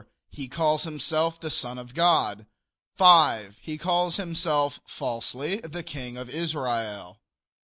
[0.31, 2.47] He calls himself the son of God.
[2.95, 3.57] 5.
[3.61, 7.21] He calls himself, falsely, the King of Israel.